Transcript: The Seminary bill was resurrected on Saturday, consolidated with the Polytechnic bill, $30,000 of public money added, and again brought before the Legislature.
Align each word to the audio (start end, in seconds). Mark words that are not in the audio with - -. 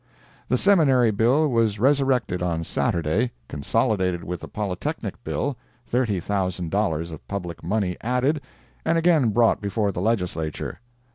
The 0.49 0.57
Seminary 0.57 1.11
bill 1.11 1.47
was 1.51 1.77
resurrected 1.77 2.41
on 2.41 2.63
Saturday, 2.63 3.33
consolidated 3.47 4.23
with 4.23 4.39
the 4.39 4.47
Polytechnic 4.47 5.23
bill, 5.23 5.59
$30,000 5.93 7.11
of 7.11 7.27
public 7.27 7.63
money 7.63 7.97
added, 8.01 8.41
and 8.83 8.97
again 8.97 9.29
brought 9.29 9.61
before 9.61 9.91
the 9.91 10.01
Legislature. 10.01 10.79